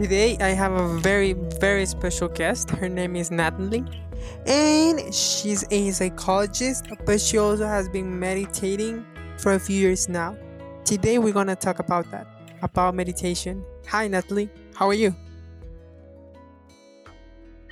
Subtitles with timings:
[0.00, 2.70] Today I have a very, very special guest.
[2.70, 3.84] Her name is Nathaly,
[4.46, 9.04] and she's a psychologist, but she also has been meditating
[9.38, 10.36] for a few years now.
[10.84, 12.26] Today we're gonna talk about that,
[12.62, 13.64] about meditation.
[13.88, 14.48] Hi, Nathaly.
[14.74, 15.14] How are you?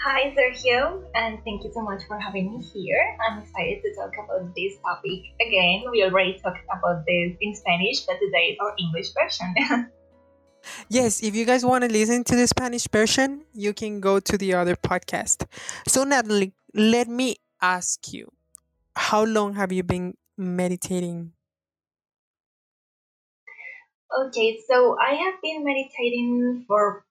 [0.04, 3.16] Hi, Sergio, and thank you so much for having me here.
[3.20, 5.82] I'm excited to talk about this topic again.
[5.90, 9.90] We already talked about this in Spanish, but today is our English version.
[10.88, 14.36] Yes, if you guys want to listen to the Spanish version, you can go to
[14.38, 15.46] the other podcast.
[15.86, 18.32] So, Nathaly, let me ask you
[18.96, 21.32] how long have you been meditating?
[24.26, 27.04] Okay, so I have been meditating for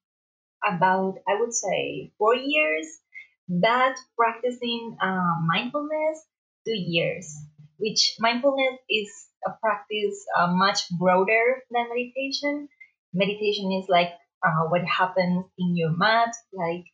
[0.66, 2.99] about, I would say, four years,
[3.47, 6.25] but practicing uh, mindfulness,
[6.66, 7.36] two years,
[7.77, 9.09] which mindfulness is
[9.45, 12.69] a practice uh, much broader than meditation
[13.13, 14.11] meditation is like
[14.45, 16.86] uh, what happens in your mat, like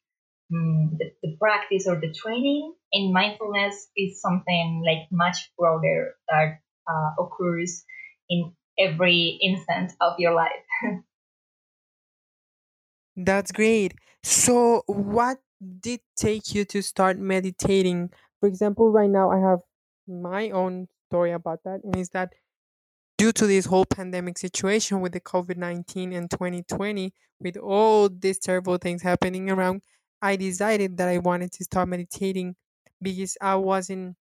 [0.54, 2.76] um, the, the practice or the training.
[2.94, 7.86] And mindfulness is something like much broader that uh, occurs
[8.30, 10.66] in every instant of your life.
[13.16, 13.94] That's great.
[14.24, 15.40] So, what
[15.80, 18.12] did take you to start meditating?
[18.40, 19.62] For example, right now I have
[20.08, 22.34] my own story about that, and is that
[23.24, 28.40] due to this whole pandemic situation with the COVID 19 and 2020, with all these
[28.40, 29.82] terrible things happening around,
[30.22, 32.56] I decided that I wanted to start meditating
[33.02, 34.18] because I wasn't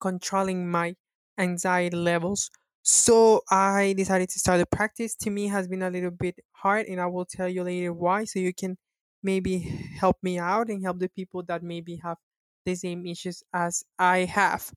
[0.00, 0.96] controlling my
[1.38, 2.50] anxiety levels.
[2.82, 5.16] So I decided to start the practice.
[5.16, 8.24] To me, has been a little bit hard, and I will tell you later why,
[8.24, 8.76] so you can
[9.22, 9.58] maybe
[10.00, 12.18] help me out and help the people that maybe have
[12.66, 14.70] the same issues as I have.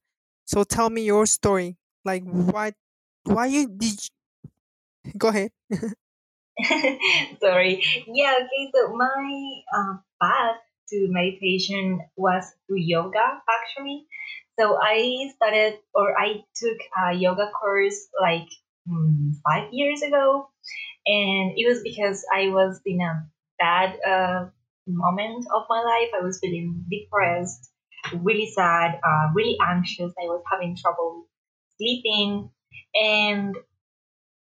[0.45, 1.77] So tell me your story.
[2.05, 2.75] Like, what
[3.27, 5.11] why you did you...
[5.17, 5.51] go ahead.
[7.39, 7.83] Sorry.
[8.07, 10.57] Yeah okay so my uh, path
[10.89, 14.05] to meditation was through yoga actually.
[14.59, 18.49] So i started or i took a yoga course like
[18.87, 20.49] mm, five years ago.
[21.05, 23.27] And it was because i was in a
[23.59, 24.49] bad uh,
[24.87, 26.09] moment of my life.
[26.19, 27.69] I was feeling depressed
[28.13, 30.13] really sad uh, really anxious.
[30.17, 31.27] I was having trouble
[31.77, 32.49] sleeping
[32.95, 33.55] and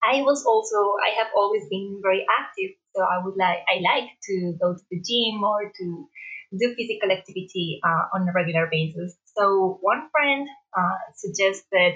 [0.04, 4.10] I was also I have always been very active, so I would like I like
[4.30, 6.10] to go to the gym or to
[6.58, 9.18] do physical activity uh, on a regular basis.
[9.36, 11.96] So one friend uh, suggested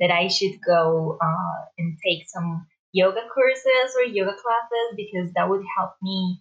[0.00, 5.48] that I should go uh, and take some yoga courses or yoga classes because that
[5.48, 6.40] would help me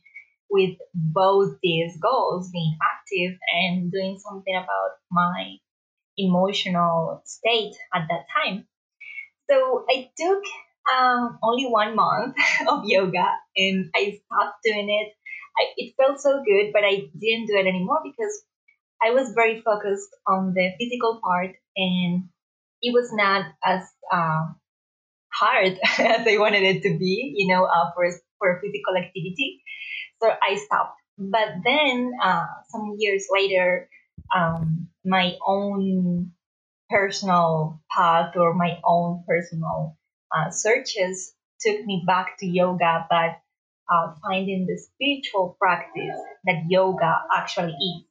[0.50, 5.58] with both these goals, being active and doing something about my
[6.18, 8.66] emotional state at that time.
[9.50, 10.44] So I took
[10.92, 12.36] um, only one month
[12.68, 15.14] of yoga and I stopped doing it.
[15.58, 18.44] I, it felt so good, but I didn't do it anymore because
[19.02, 22.30] I was very focused on the physical part and
[22.82, 24.46] it was not as uh,
[25.34, 29.62] hard as I wanted it to be, you know, uh, for, for physical activity.
[30.22, 31.00] So I stopped.
[31.18, 33.90] But then, uh, some years later,
[34.36, 36.32] um, my own
[36.94, 39.98] personal path or my own personal
[40.36, 43.42] uh, searches took me back to yoga, but
[43.92, 48.04] uh, finding the spiritual practice that yoga actually is.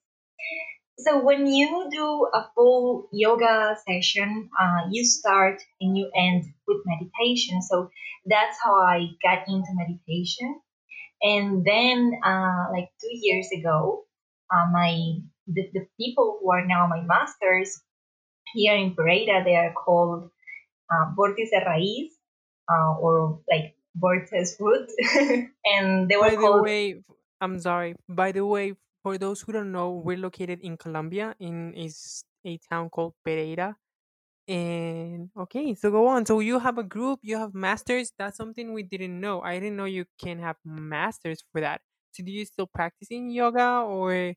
[0.98, 6.82] So when you do a full yoga session, uh, you start and you end with
[6.84, 7.62] meditation.
[7.62, 7.90] So
[8.26, 10.60] that's how I got into meditation.
[11.22, 14.04] And then, uh, like two years ago,
[14.52, 17.80] uh, my the, the people who are now my masters
[18.54, 20.30] here in Pereira, they are called
[20.90, 22.10] uh, Vórtice Raíz
[22.70, 24.90] uh, or like Vortex Root.
[25.64, 26.62] and they were By the called.
[26.62, 27.02] way,
[27.40, 27.94] I'm sorry.
[28.08, 32.58] By the way, for those who don't know, we're located in Colombia in is a
[32.70, 33.76] town called Pereira.
[34.48, 36.26] And okay, so go on.
[36.26, 38.12] So you have a group, you have masters.
[38.18, 39.42] That's something we didn't know.
[39.42, 41.82] I didn't know you can have masters for that.
[42.12, 44.34] So do you still practicing yoga or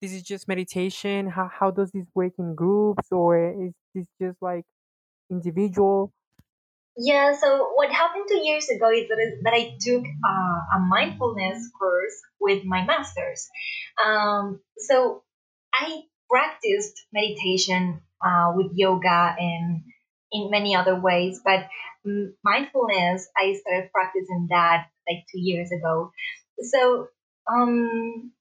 [0.00, 1.28] this is just meditation?
[1.28, 4.64] How how does this work in groups or is this just like
[5.30, 6.12] individual?
[6.96, 11.70] Yeah, so what happened two years ago is that, that I took uh, a mindfulness
[11.78, 13.48] course with my masters.
[14.04, 15.22] Um, so
[15.72, 19.82] I practiced meditation uh, with yoga and
[20.32, 21.68] in many other ways, but
[22.44, 26.12] mindfulness, I started practicing that like two years ago.
[26.60, 27.08] So,
[27.50, 28.32] um,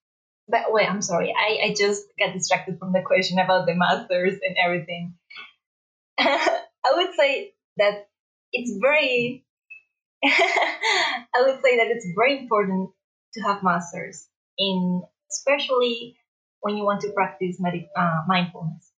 [0.49, 1.33] but wait, I'm sorry.
[1.37, 5.13] I, I just got distracted from the question about the masters and everything.
[6.19, 6.59] I
[6.95, 8.09] would say that
[8.51, 9.45] it's very,
[10.23, 12.89] I would say that it's very important
[13.35, 16.17] to have masters in, especially
[16.61, 18.91] when you want to practice med- uh, mindfulness.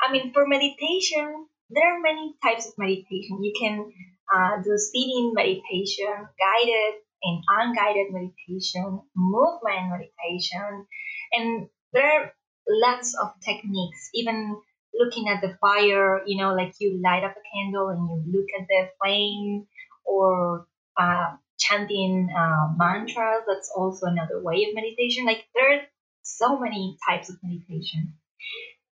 [0.00, 3.42] I mean, for meditation, there are many types of meditation.
[3.42, 3.92] You can
[4.34, 10.86] uh, do sitting meditation, guided and unguided meditation, movement meditation,
[11.32, 12.32] and there are
[12.68, 14.10] lots of techniques.
[14.14, 14.60] Even
[14.94, 18.48] looking at the fire, you know, like you light up a candle and you look
[18.58, 19.66] at the flame,
[20.04, 20.66] or
[20.98, 23.44] uh, chanting uh, mantras.
[23.46, 25.24] That's also another way of meditation.
[25.24, 25.82] Like there are
[26.22, 28.14] so many types of meditation.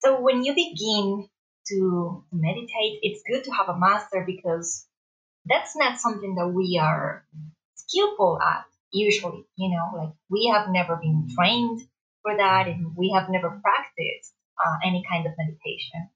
[0.00, 1.28] So when you begin
[1.68, 4.86] to meditate, it's good to have a master because
[5.46, 7.24] that's not something that we are
[7.86, 9.44] skillful at usually.
[9.56, 11.80] You know, like we have never been trained
[12.22, 16.10] for that and we have never practiced uh, any kind of meditation.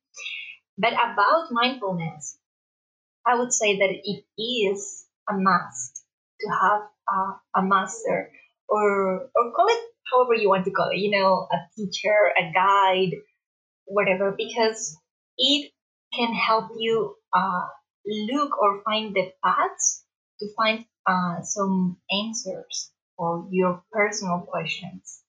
[0.78, 2.38] But about mindfulness,
[3.26, 6.04] I would say that it is a must
[6.40, 6.82] to have
[7.12, 8.32] uh, a master
[8.68, 12.52] or or call it however you want to call it, you know, a teacher, a
[12.52, 13.16] guide,
[13.86, 14.98] whatever, because
[15.36, 15.72] it
[16.14, 17.66] can help you uh,
[18.06, 20.04] look or find the paths
[20.40, 25.24] to find uh, some answers for your personal questions.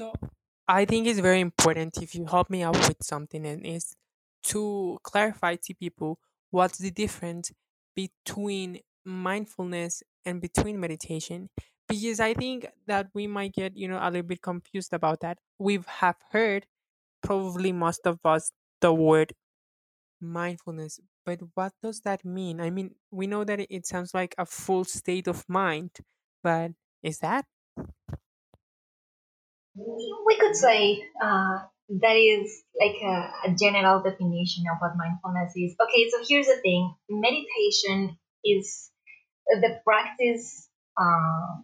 [0.00, 0.12] So
[0.68, 3.94] I think it's very important if you help me out with something and is
[4.44, 6.18] to clarify to people
[6.50, 7.52] what's the difference
[7.94, 11.50] between mindfulness and between meditation
[11.86, 15.38] because I think that we might get, you know, a little bit confused about that.
[15.58, 16.66] We've have heard
[17.22, 19.34] probably most of us the word
[20.20, 22.60] mindfulness, but what does that mean?
[22.60, 25.90] I mean, we know that it sounds like a full state of mind,
[26.42, 26.72] but
[27.02, 27.46] is that?
[29.76, 35.74] We could say uh, that is like a, a general definition of what mindfulness is.
[35.80, 38.90] Okay, so here's the thing meditation is
[39.48, 40.68] the practice
[41.00, 41.60] uh,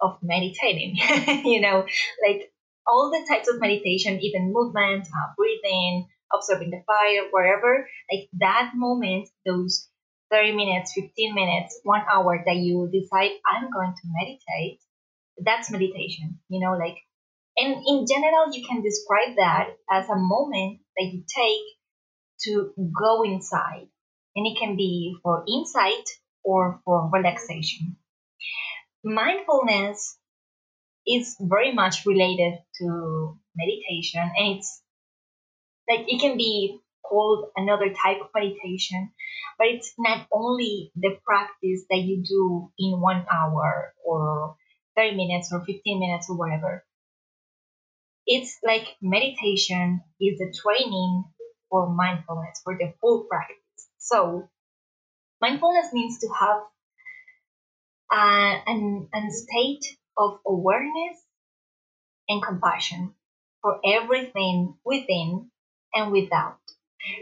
[0.00, 0.96] of meditating,
[1.44, 1.86] you know,
[2.26, 2.52] like
[2.86, 8.72] all the types of meditation, even movement, uh, breathing, observing the fire, wherever, like that
[8.74, 9.88] moment, those
[10.30, 14.80] 30 minutes, 15 minutes, one hour that you decide, I'm going to meditate,
[15.44, 16.96] that's meditation, you know, like,
[17.56, 21.60] and in general, you can describe that as a moment that you take
[22.44, 23.88] to go inside.
[24.34, 26.08] And it can be for insight
[26.42, 27.96] or for relaxation.
[29.04, 30.16] Mindfulness
[31.06, 34.80] is very much related to meditation and it's
[35.88, 39.10] like it can be called another type of meditation
[39.58, 44.56] but it's not only the practice that you do in one hour or
[44.96, 46.84] 30 minutes or 15 minutes or whatever.
[48.26, 51.24] It's like meditation is the training
[51.70, 53.58] for mindfulness for the full practice.
[53.98, 54.48] So
[55.40, 56.62] mindfulness means to have
[58.12, 61.18] uh, an, an state of awareness
[62.28, 63.14] and compassion
[63.62, 65.51] for everything within
[65.94, 66.58] and without.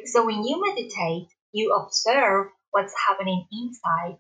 [0.07, 4.19] So when you meditate, you observe what's happening inside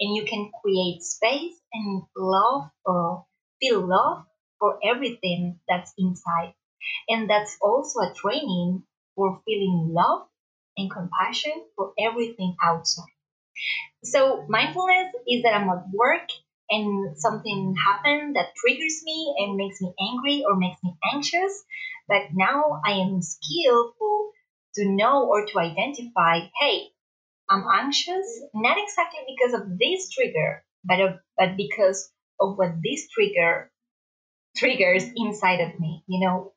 [0.00, 3.26] and you can create space and love or
[3.60, 4.26] feel love
[4.58, 6.54] for everything that's inside.
[7.08, 8.84] And that's also a training
[9.16, 10.28] for feeling love
[10.76, 13.12] and compassion for everything outside.
[14.04, 16.28] So mindfulness is that I'm at work
[16.70, 21.64] and something happened that triggers me and makes me angry or makes me anxious.
[22.10, 24.32] But now I am skillful
[24.74, 26.88] to know or to identify, hey,
[27.48, 33.08] I'm anxious not exactly because of this trigger, but of, but because of what this
[33.10, 33.70] trigger
[34.56, 36.52] triggers inside of me, you know,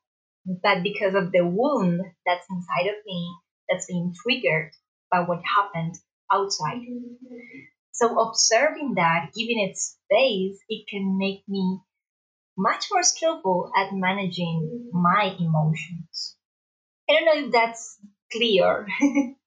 [0.45, 3.35] but because of the wound that's inside of me
[3.69, 4.71] that's being triggered
[5.11, 5.95] by what happened
[6.31, 6.81] outside.
[7.91, 11.79] So observing that, giving it space, it can make me
[12.57, 16.37] much more skillful at managing my emotions.
[17.09, 17.99] I don't know if that's
[18.31, 18.87] clear.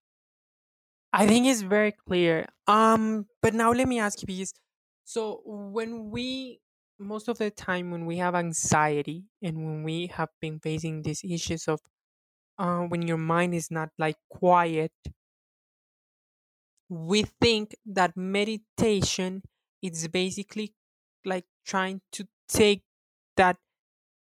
[1.13, 2.47] I think it's very clear.
[2.67, 4.53] Um, but now let me ask you because
[5.05, 6.61] so when we
[6.99, 11.23] most of the time when we have anxiety and when we have been facing these
[11.25, 11.81] issues of
[12.59, 14.93] uh, when your mind is not like quiet
[16.89, 19.43] we think that meditation
[19.83, 20.75] is basically
[21.25, 22.83] like trying to take
[23.37, 23.59] that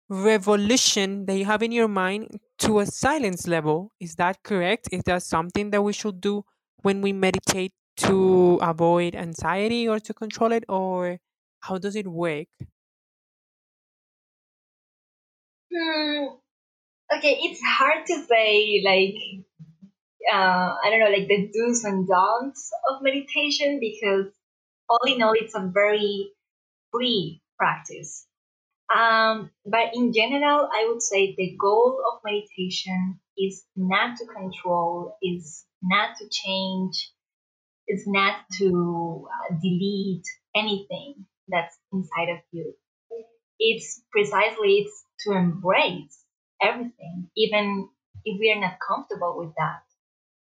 [0.08, 3.92] revolution that you have in your mind to a silence level.
[4.00, 4.88] Is that correct?
[4.92, 6.44] Is that something that we should do
[6.82, 10.64] when we meditate to avoid anxiety or to control it?
[10.68, 11.18] Or
[11.60, 12.48] how does it work?
[15.74, 16.26] Hmm.
[17.16, 19.44] Okay, it's hard to say like
[20.32, 24.32] uh, I don't know, like the do's and don'ts of meditation because
[24.88, 26.32] all in all, it's a very
[26.92, 28.26] free practice.
[28.94, 35.16] Um, but in general, I would say the goal of meditation is not to control,
[35.22, 37.10] is not to change,
[37.88, 42.74] is not to uh, delete anything that's inside of you.
[43.58, 46.18] It's precisely it's to embrace
[46.60, 47.88] everything, even
[48.24, 49.82] if we are not comfortable with that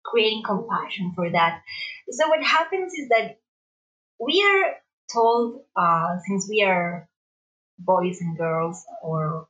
[0.04, 1.62] creating compassion for that.
[2.10, 3.38] So what happens is that
[4.20, 4.76] we are
[5.12, 7.09] told uh, since we are
[7.80, 9.48] boys and girls, or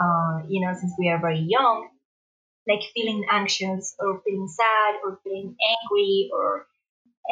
[0.00, 1.88] uh, you know, since we are very young,
[2.68, 6.66] like feeling anxious or feeling sad or feeling angry or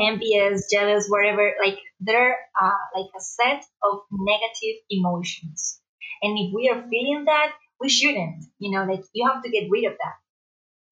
[0.00, 1.54] envious, jealous, whatever.
[1.64, 5.80] Like there are like a set of negative emotions,
[6.22, 8.44] and if we are feeling that, we shouldn't.
[8.58, 10.16] You know, like you have to get rid of that.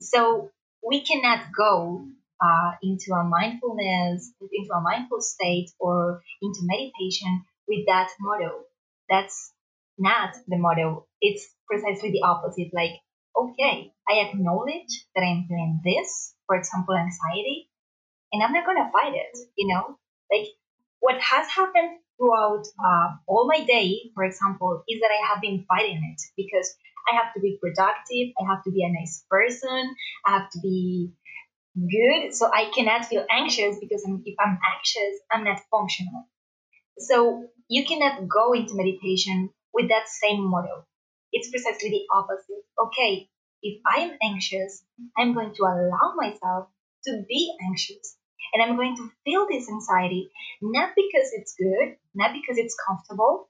[0.00, 0.50] So
[0.86, 2.06] we cannot go
[2.44, 8.64] uh, into a mindfulness, into a mindful state or into meditation with that motto.
[9.10, 9.52] That's
[9.98, 11.08] not the model.
[11.20, 12.70] It's precisely the opposite.
[12.72, 13.00] Like,
[13.36, 17.68] okay, I acknowledge that I'm feeling this, for example, anxiety,
[18.32, 19.98] and I'm not to fight it, you know?
[20.32, 20.48] Like,
[21.00, 25.64] what has happened throughout uh, all my day, for example, is that I have been
[25.68, 26.74] fighting it because
[27.10, 29.94] I have to be productive, I have to be a nice person,
[30.26, 31.12] I have to be
[31.74, 36.28] good, so I cannot feel anxious because I'm, if I'm anxious, I'm not functional.
[36.98, 40.86] So you cannot go into meditation with that same model.
[41.32, 42.66] It's precisely the opposite.
[42.76, 43.30] Okay,
[43.62, 44.84] if I am anxious,
[45.16, 46.68] I'm going to allow myself
[47.06, 48.16] to be anxious.
[48.52, 53.48] And I'm going to feel this anxiety, not because it's good, not because it's comfortable,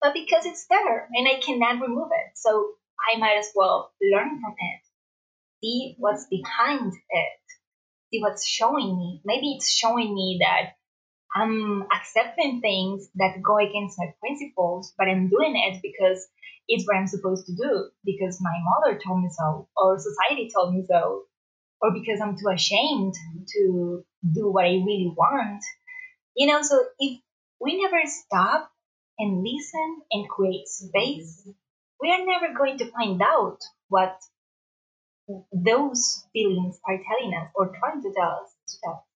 [0.00, 2.38] but because it's there and I cannot remove it.
[2.38, 2.70] So
[3.12, 4.80] I might as well learn from it,
[5.62, 7.40] see what's behind it,
[8.10, 9.20] see what's showing me.
[9.26, 10.76] Maybe it's showing me that
[11.34, 16.26] I'm accepting things that go against my principles, but I'm doing it because
[16.68, 20.74] it's what I'm supposed to do, because my mother told me so, or society told
[20.74, 21.22] me so,
[21.80, 23.14] or because I'm too ashamed
[23.54, 25.62] to do what I really want.
[26.36, 27.20] You know, so if
[27.60, 28.70] we never stop
[29.18, 31.48] and listen and create space,
[32.00, 34.18] we are never going to find out what
[35.52, 38.50] those feelings are telling us or trying to tell us.
[38.82, 39.06] Tell.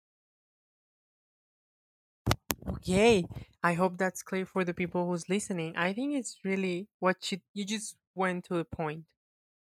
[2.69, 3.25] Okay,
[3.63, 5.75] I hope that's clear for the people who's listening.
[5.75, 9.05] I think it's really what you you just went to the point.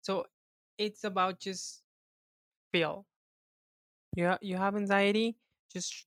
[0.01, 0.27] So
[0.77, 1.83] it's about just
[2.71, 3.07] feel.
[4.15, 5.39] You you have anxiety,
[5.71, 6.05] just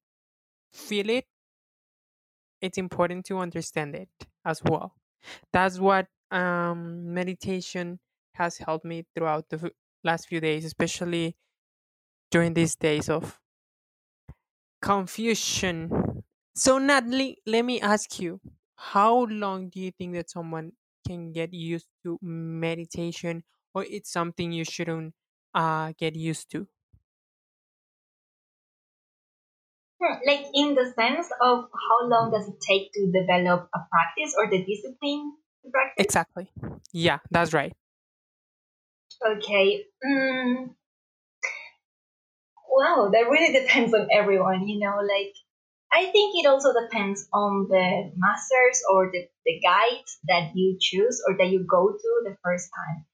[0.72, 1.28] feel it.
[2.60, 4.08] It's important to understand it
[4.44, 4.94] as well.
[5.52, 8.00] That's what um meditation
[8.34, 9.72] has helped me throughout the
[10.04, 11.36] last few days, especially
[12.30, 13.40] during these days of
[14.82, 16.21] confusion.
[16.54, 18.40] So, Nathaly, let me ask you,
[18.76, 20.72] how long do you think that someone
[21.06, 23.44] can get used to meditation,
[23.74, 25.14] or it's something you shouldn't
[25.54, 26.68] uh, get used to?
[30.02, 34.34] Hmm, Like in the sense of how long does it take to develop a practice
[34.36, 36.08] or the discipline to practice?
[36.08, 36.50] Exactly.
[36.92, 37.72] Yeah, that's right.
[39.30, 39.86] Okay.
[40.04, 40.76] Mm,
[42.68, 45.34] wow, that really depends on everyone, you know, like
[45.92, 51.22] I think it also depends on the masters or the, the guide that you choose
[51.28, 53.04] or that you go to the first time.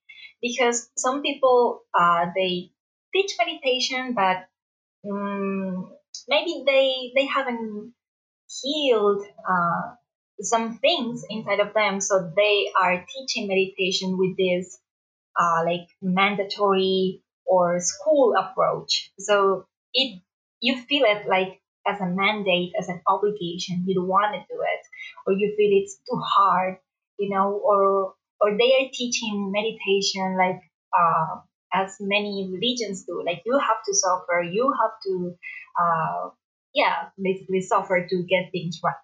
[0.41, 2.71] Because some people, uh, they
[3.13, 4.47] teach meditation, but
[5.11, 5.93] um,
[6.29, 7.95] maybe they, they haven't
[8.63, 9.95] healed uh,
[10.41, 12.01] some things inside of them.
[12.01, 14.79] So they are teaching meditation with this
[15.39, 19.13] uh, like mandatory or school approach.
[19.19, 20.21] So it
[20.61, 23.85] you feel it like as a mandate, as an obligation.
[23.87, 24.83] You don't want to do it,
[25.27, 26.79] or you feel it's too hard,
[27.19, 30.61] you know, or or they are teaching meditation like
[30.97, 31.41] uh,
[31.73, 33.23] as many religions do.
[33.25, 35.35] Like you have to suffer, you have to,
[35.81, 36.31] uh,
[36.75, 38.95] yeah, basically suffer to get things right.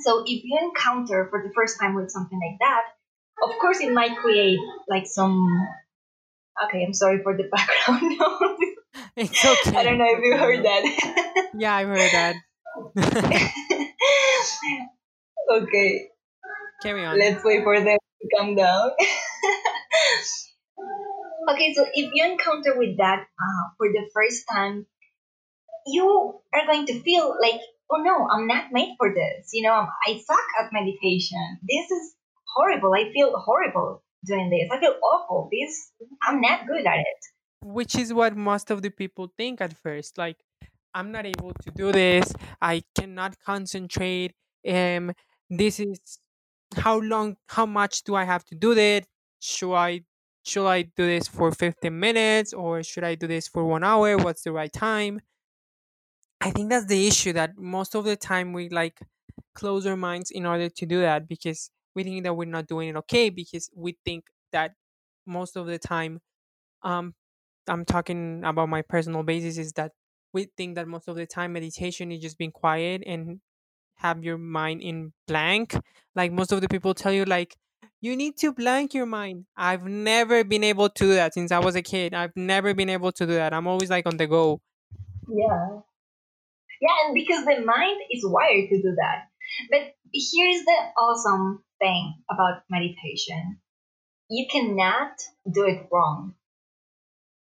[0.00, 2.82] So if you encounter for the first time with something like that,
[3.42, 5.46] of course it might create like some
[6.64, 8.76] Okay, I'm sorry for the background noise.
[9.16, 11.48] It's I don't know if you heard that.
[11.60, 12.36] Yeah, I've heard that.
[15.52, 16.08] okay,
[16.82, 17.18] Carry on.
[17.18, 17.98] let's wait for them.
[17.98, 18.90] to come down.
[21.52, 24.86] okay, so if you encounter with that uh, for the first time,
[25.86, 29.50] you are going to feel like, oh no, I'm not made for this.
[29.52, 31.58] You know, I suck at meditation.
[31.68, 32.14] This is
[32.56, 32.94] horrible.
[32.94, 34.70] I feel horrible doing this.
[34.72, 35.50] I feel awful.
[35.52, 35.92] This,
[36.26, 37.20] I'm not good at it.
[37.62, 40.38] which is what most of the people think at first like
[40.94, 42.32] i'm not able to do this.
[42.60, 44.34] I cannot concentrate
[44.68, 45.12] um
[45.48, 45.98] this is
[46.76, 49.06] how long how much do i have to do that
[49.40, 50.02] should i
[50.44, 54.16] should i do this for 15 minutes or should i do this for one hour?
[54.18, 55.20] What's the right time?
[56.40, 59.00] I think that's the issue that most of the time we like
[59.54, 62.88] close our minds in order to do that because we think that we're not doing
[62.90, 64.74] it okay because we think that
[65.26, 66.20] most of the time
[66.82, 67.14] um
[67.68, 69.92] I'm talking about my personal basis is that
[70.32, 73.40] we think that most of the time meditation is just being quiet and
[73.96, 75.76] have your mind in blank.
[76.14, 77.56] Like most of the people tell you like
[78.00, 79.44] you need to blank your mind.
[79.56, 82.14] I've never been able to do that since I was a kid.
[82.14, 83.52] I've never been able to do that.
[83.52, 84.60] I'm always like on the go.
[85.28, 85.80] Yeah.
[86.80, 89.28] Yeah, and because the mind is wired to do that.
[89.70, 93.58] But here's the awesome thing about meditation
[94.30, 95.12] you cannot
[95.52, 96.34] do it wrong.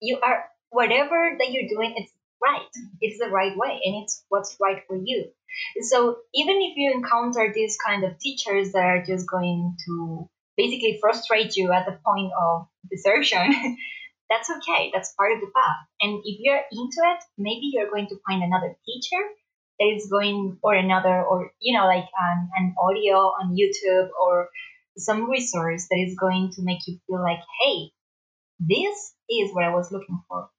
[0.01, 2.69] You are, whatever that you're doing, it's right.
[3.01, 5.27] It's the right way, and it's what's right for you.
[5.83, 10.99] So even if you encounter these kind of teachers that are just going to basically
[11.01, 13.77] frustrate you at the point of desertion,
[14.31, 14.91] that's okay.
[14.93, 15.77] That's part of the path.
[16.01, 19.23] And if you're into it, maybe you're going to find another teacher
[19.81, 24.49] that is going, or another, or, you know, like an, an audio on YouTube or
[24.97, 27.91] some resource that is going to make you feel like, hey,
[28.59, 30.51] this is what I was looking for.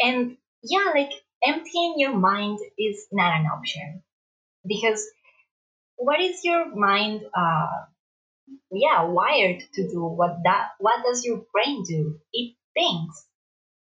[0.00, 1.12] And yeah, like
[1.44, 4.02] emptying your mind is not an option.
[4.66, 5.04] Because
[5.96, 7.84] what is your mind uh
[8.70, 10.04] yeah wired to do?
[10.04, 12.20] What that what does your brain do?
[12.32, 13.24] It thinks.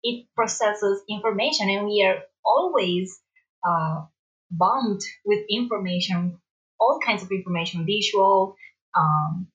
[0.03, 3.19] It processes information and we are always
[3.67, 4.05] uh,
[4.51, 6.39] bombed with information
[6.79, 8.55] all kinds of information visual
[8.95, 9.47] um,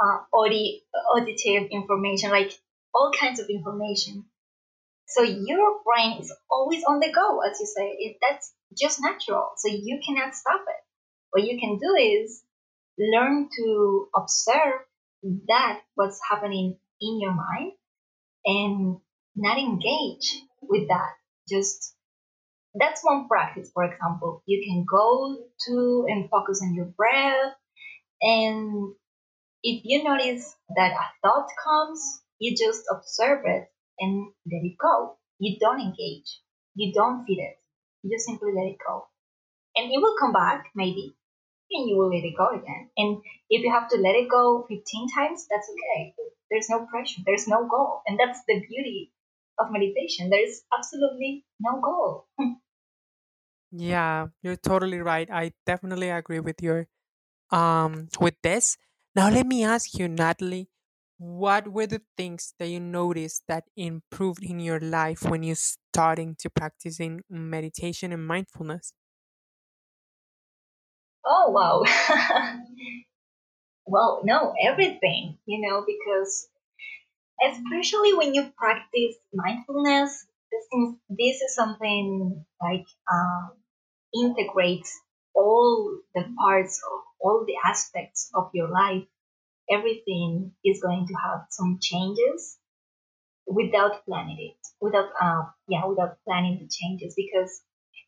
[0.00, 0.82] uh, audi-
[1.14, 2.52] auditive information like
[2.94, 4.24] all kinds of information
[5.06, 7.96] so your brain is always on the go as you say.
[7.98, 9.50] It, that's just natural.
[9.56, 10.84] So you cannot stop it.
[11.30, 12.42] What you can do is
[12.98, 14.80] learn to observe
[15.48, 17.72] that what's happening in your mind
[18.44, 18.98] and
[19.36, 21.10] not engage with that.
[21.48, 21.94] Just
[22.74, 24.42] that's one practice for example.
[24.46, 25.36] You can go
[25.66, 27.54] to and focus on your breath
[28.22, 28.94] and
[29.62, 33.68] if you notice that a thought comes you just observe it
[34.00, 36.40] and let it go you don't engage
[36.74, 37.58] you don't feed it
[38.02, 39.06] you just simply let it go
[39.76, 41.16] and it will come back maybe
[41.70, 42.90] and you will let it go again.
[42.96, 43.18] And
[43.50, 46.14] if you have to let it go 15 times, that's okay.
[46.50, 48.02] There's no pressure, there's no goal.
[48.06, 49.12] And that's the beauty
[49.58, 50.30] of meditation.
[50.30, 52.26] There's absolutely no goal.
[53.72, 55.28] Yeah, you're totally right.
[55.30, 56.86] I definitely agree with your
[57.50, 58.76] um with this.
[59.16, 60.68] Now let me ask you, Nathaly,
[61.24, 66.36] what were the things that you noticed that improved in your life when you starting
[66.40, 68.92] to practicing meditation and mindfulness?
[71.24, 71.84] oh, wow.
[73.86, 76.48] well, no, everything, you know, because
[77.42, 80.26] especially when you practice mindfulness,
[80.72, 83.52] since this is something like um,
[84.14, 85.00] integrates
[85.34, 89.04] all the parts of all the aspects of your life,
[89.70, 92.58] everything is going to have some changes
[93.46, 97.62] without planning it, without uh, yeah, without planning the changes because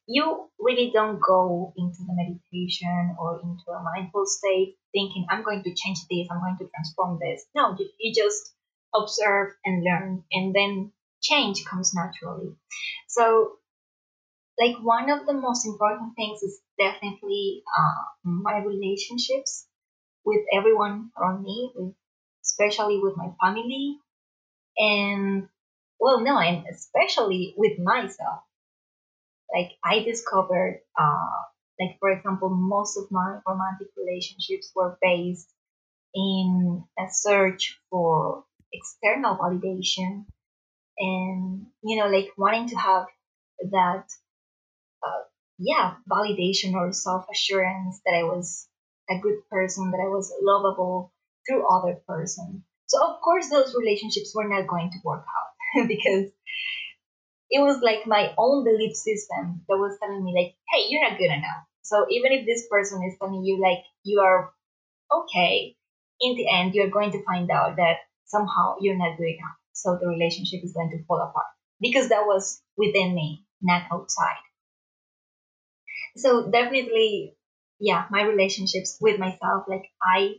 [0.06, 5.64] you really don't go into the meditation or into a mindful state thinking i'm going
[5.64, 7.44] to change this i'm going to transform this.
[7.56, 8.54] No you, you just
[8.94, 12.54] observe and learn and then change comes naturally.
[13.08, 13.58] So
[14.58, 19.66] like one of the most important things is definitely uh, my relationships
[20.26, 21.94] with everyone around me with
[22.44, 23.98] especially with my family.
[24.78, 25.48] And
[26.00, 28.42] well no and especially with myself.
[29.54, 31.42] Like I discovered, uh,
[31.80, 35.48] like for example, most of my romantic relationships were based
[36.14, 40.26] in a search for external validation.
[40.98, 43.06] And you know like wanting to have
[43.72, 44.06] that
[45.04, 45.22] uh,
[45.58, 48.68] yeah validation or self assurance that I was
[49.10, 51.12] a good person that I was lovable
[51.46, 52.64] through other person.
[52.86, 56.30] So of course those relationships were not going to work out because
[57.50, 61.16] it was like my own belief system that was telling me like hey you're not
[61.16, 64.50] good enough so even if this person is telling you like you are
[65.12, 65.76] okay
[66.20, 69.56] in the end, you're going to find out that somehow you're not good enough.
[69.72, 71.46] So the relationship is going to fall apart
[71.80, 74.36] because that was within me, not outside.
[76.16, 77.36] So definitely,
[77.78, 80.34] yeah, my relationships with myself, like I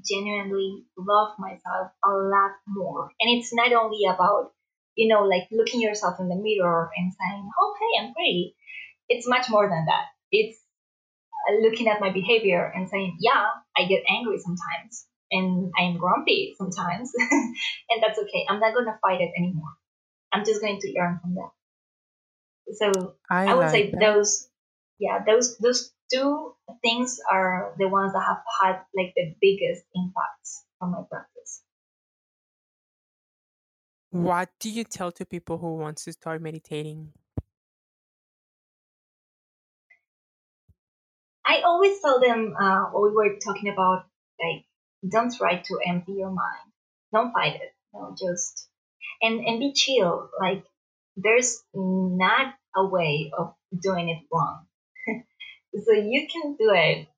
[0.00, 3.10] genuinely love myself a lot more.
[3.20, 4.52] And it's not only about,
[4.94, 8.56] you know, like looking yourself in the mirror and saying, oh, hey, I'm pretty.
[9.08, 10.06] It's much more than that.
[10.30, 10.58] It's
[11.48, 15.98] uh, looking at my behavior and saying, yeah, I get angry sometimes and I am
[15.98, 17.12] grumpy sometimes.
[17.18, 18.46] and that's okay.
[18.48, 19.72] I'm not going to fight it anymore.
[20.32, 21.50] I'm just going to learn from that.
[22.74, 24.00] So I I would like say that.
[24.00, 24.48] those,
[24.98, 30.64] yeah, those those two things are the ones that have had like the biggest impacts
[30.80, 31.62] on my practice.
[34.10, 37.12] What do you tell to people who wants to start meditating?
[41.44, 44.04] I always tell them uh, what we were talking about,
[44.40, 44.64] like
[45.10, 46.72] don't try to empty your mind,
[47.12, 48.68] don't fight it, no, just
[49.20, 50.30] and and be chill.
[50.38, 50.64] Like
[51.16, 54.66] there's not a way of doing it wrong,
[55.74, 57.08] so you can do it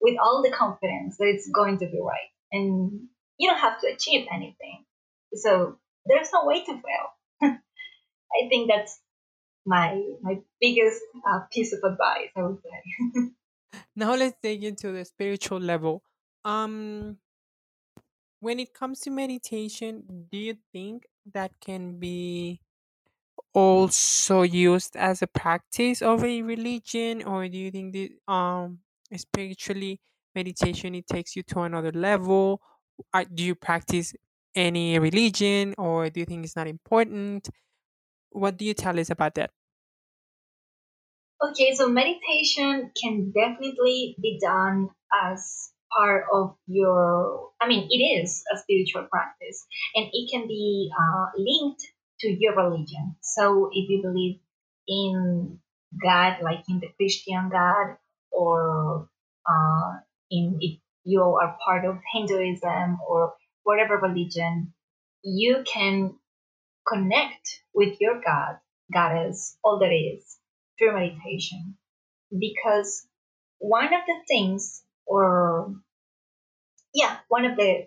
[0.00, 2.30] with all the confidence that it's going to be right.
[2.52, 4.84] And you don't have to achieve anything.
[5.34, 7.06] So there's no way to fail.
[7.42, 8.98] I think that's
[9.64, 13.30] my my biggest uh, piece of advice, I would say.
[13.94, 16.02] Now let's dig into the spiritual level.
[16.44, 17.18] Um,
[18.40, 22.60] when it comes to meditation, do you think that can be
[23.54, 28.80] also used as a practice of a religion, or do you think that um
[29.16, 30.00] spiritually
[30.34, 32.60] meditation it takes you to another level?
[33.12, 34.14] Uh, do you practice
[34.54, 37.48] any religion, or do you think it's not important?
[38.30, 39.50] What do you tell us about that?
[41.42, 48.42] Okay, so meditation can definitely be done as part of your, I mean, it is
[48.52, 51.82] a spiritual practice and it can be uh, linked
[52.20, 53.16] to your religion.
[53.20, 54.38] So if you believe
[54.88, 55.58] in
[56.02, 57.96] God, like in the Christian God,
[58.32, 59.08] or
[59.48, 59.92] uh,
[60.30, 64.72] in if you are part of Hinduism or whatever religion,
[65.22, 66.14] you can
[66.86, 68.58] connect with your God,
[68.92, 70.38] goddess, all that is,
[70.78, 71.76] through meditation.
[72.36, 73.06] Because
[73.58, 75.74] one of the things, or
[76.94, 77.86] yeah, one of the,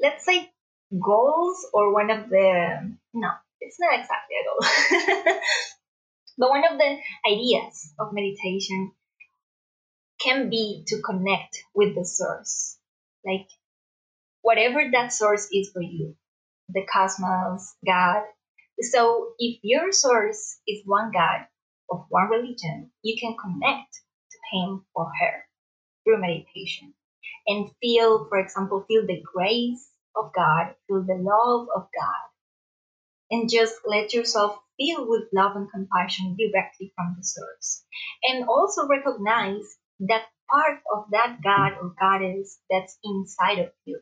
[0.00, 0.50] let's say,
[0.92, 3.30] goals, or one of the, no,
[3.66, 5.40] it's not exactly a goal,
[6.38, 6.96] but one of the
[7.28, 8.92] ideas of meditation
[10.20, 12.78] can be to connect with the source.
[13.24, 13.48] Like,
[14.42, 16.16] whatever that source is for you,
[16.68, 18.22] the cosmos, God.
[18.80, 21.46] So if your source is one God
[21.90, 23.92] of one religion, you can connect
[24.30, 25.44] to him or her
[26.04, 26.94] through meditation
[27.46, 32.26] and feel, for example, feel the grace of God, feel the love of God,
[33.30, 37.84] and just let yourself feel with love and compassion directly from the source.
[38.22, 39.64] And also recognize
[40.00, 44.00] that part of that God or goddess that's inside of you.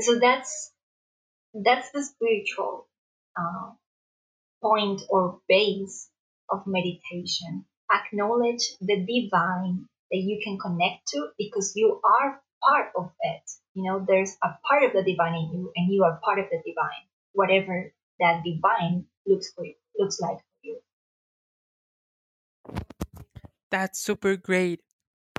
[0.00, 0.72] So that's
[1.54, 2.88] that's the spiritual
[3.38, 3.70] uh,
[4.62, 6.08] point or base
[6.48, 7.64] of meditation.
[7.92, 13.42] Acknowledge the divine that you can connect to because you are part of it.
[13.74, 16.46] You know, there's a part of the divine in you, and you are part of
[16.50, 20.80] the divine, whatever that divine looks for you, looks like for you.
[23.70, 24.80] That's super great.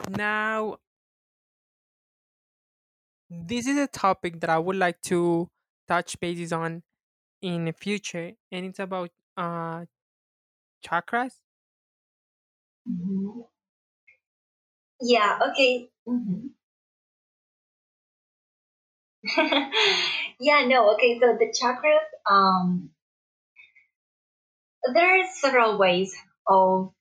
[0.09, 0.79] Now,
[3.29, 5.49] this is a topic that I would like to
[5.87, 6.83] touch bases on
[7.41, 9.85] in the future, and it's about uh
[10.85, 11.41] chakras.
[12.85, 13.45] Mhm.
[15.01, 15.39] Yeah.
[15.51, 15.89] Okay.
[16.07, 16.49] Mhm.
[20.39, 20.65] yeah.
[20.67, 20.93] No.
[20.93, 21.19] Okay.
[21.19, 22.05] So the chakras.
[22.29, 22.91] Um,
[24.93, 26.13] there are several ways
[26.47, 26.93] of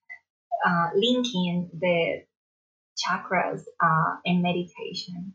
[0.64, 2.24] uh, linking the
[2.96, 5.34] chakras uh, in meditation.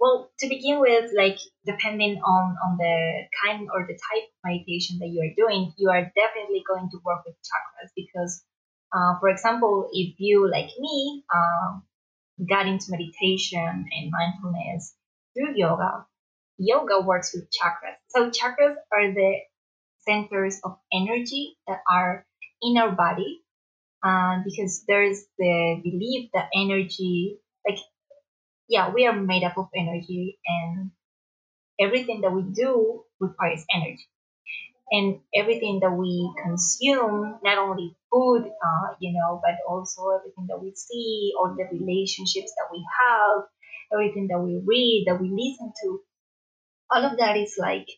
[0.00, 4.98] Well, to begin with, like depending on on the kind or the type of meditation
[5.00, 8.44] that you are doing, you are definitely going to work with chakras because,
[8.92, 11.78] uh, for example, if you like me uh,
[12.48, 14.94] got into meditation and mindfulness
[15.34, 16.06] through yoga,
[16.58, 17.96] yoga works with chakras.
[18.08, 19.34] So chakras are the
[20.06, 22.26] centers of energy that are
[22.62, 23.42] in our body
[24.04, 27.78] uh, because there's the belief that energy, like,
[28.68, 30.90] yeah, we are made up of energy and
[31.80, 34.08] everything that we do requires energy.
[34.90, 40.62] And everything that we consume, not only food, uh, you know, but also everything that
[40.62, 43.44] we see all the relationships that we have,
[43.92, 46.00] everything that we read, that we listen to,
[46.90, 47.88] all of that is like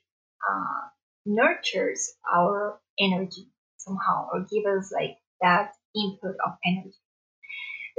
[0.49, 0.88] uh,
[1.25, 6.94] nurtures our energy somehow or give us like that input of energy.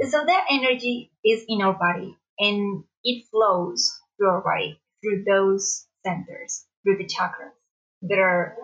[0.00, 5.86] So that energy is in our body and it flows through our body, through those
[6.06, 7.52] centers, through the chakras.
[8.02, 8.56] There are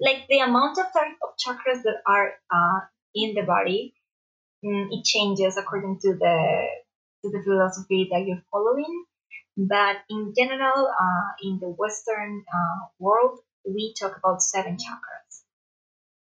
[0.00, 2.80] like the amount of, of chakras that are uh,
[3.14, 3.94] in the body,
[4.64, 6.66] mm, it changes according to the
[7.24, 9.04] to the philosophy that you're following.
[9.56, 15.42] But in general, uh, in the Western uh, world, we talk about seven chakras,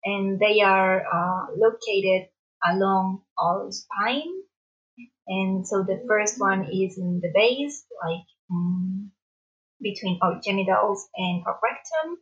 [0.03, 2.29] and they are uh, located
[2.65, 4.33] along our spine.
[5.27, 9.11] And so the first one is in the base, like um,
[9.79, 12.17] between our genitals and our rectum.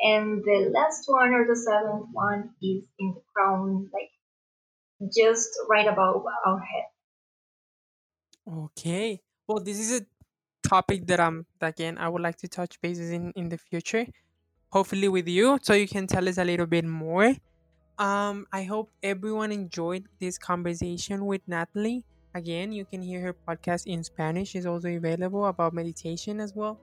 [0.00, 4.10] And the last one or the seventh one is in the crown, like
[5.14, 6.86] just right above our head.
[8.48, 9.20] Okay.
[9.46, 10.06] Well, this is a
[10.70, 14.06] topic that I'm again I would like to touch bases in in the future,
[14.72, 17.34] hopefully with you, so you can tell us a little bit more.
[17.98, 22.04] Um, I hope everyone enjoyed this conversation with Nathaly.
[22.34, 26.80] Again, you can hear her podcast in Spanish is also available about meditation as well.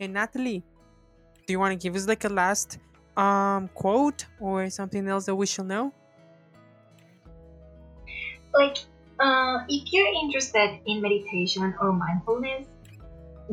[0.00, 0.64] And Nathaly,
[1.46, 2.78] do you want to give us like a last
[3.16, 5.92] um quote or something else that we should know?
[8.54, 8.78] Like,
[9.20, 12.66] uh, if you're interested in meditation or mindfulness,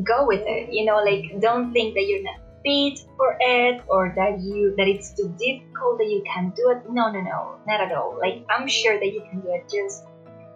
[0.04, 0.74] go with it.
[0.74, 4.88] You know, like don't think that you're not fit for it or that you that
[4.88, 6.90] it's too difficult that you can't do it.
[6.90, 8.18] No, no, no, not at all.
[8.20, 9.70] Like I'm sure that you can do it.
[9.72, 10.06] Just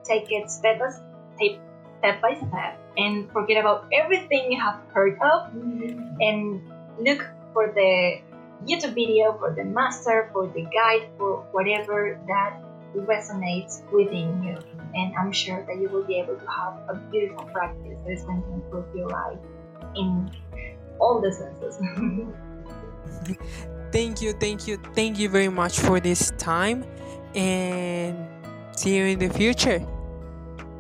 [0.04, 1.60] take it step by step,
[2.00, 6.16] step by step, and forget about everything you have heard of, mm-hmm.
[6.20, 6.62] and
[7.00, 8.22] look for the
[8.66, 12.60] YouTube video, for the master, for the guide, for whatever that
[12.96, 14.58] resonates within you.
[14.96, 18.24] And I'm sure that you will be able to have a beautiful practice that is
[18.24, 19.38] going to improve your life
[19.96, 20.32] in
[21.00, 21.78] all the senses.
[23.92, 26.84] thank you, thank you, thank you very much for this time
[27.36, 28.28] and
[28.76, 29.86] see you in the future.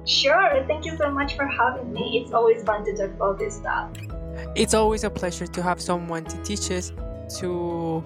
[0.05, 2.21] Sure, thank you so much for having me.
[2.23, 3.91] It's always fun to talk about this stuff.
[4.55, 6.91] It's always a pleasure to have someone to teach us,
[7.39, 8.03] to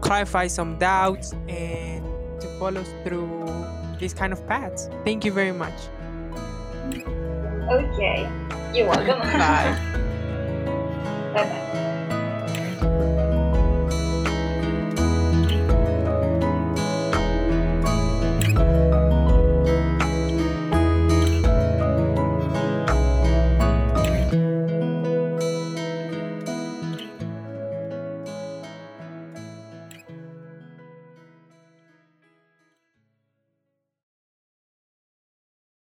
[0.00, 2.04] clarify some doubts, and
[2.40, 3.64] to follow through
[3.98, 4.88] these kind of paths.
[5.04, 5.74] Thank you very much.
[7.70, 8.28] Okay,
[8.72, 9.20] you're welcome.
[9.20, 9.76] Bye.
[11.34, 11.72] bye bye.